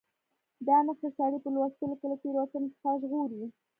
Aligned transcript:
دا 0.67 0.77
نښې 0.85 1.09
سړی 1.17 1.37
په 1.43 1.49
لوستلو 1.55 1.95
کې 1.99 2.07
له 2.11 2.15
تېروتنې 2.21 2.67
څخه 2.75 2.91
ژغوري. 3.01 3.43